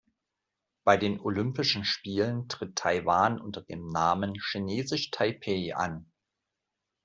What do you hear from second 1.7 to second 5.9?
Spielen tritt Taiwan unter dem Namen „Chinesisch Taipeh“